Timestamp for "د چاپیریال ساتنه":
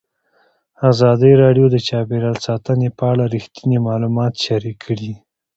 1.71-2.87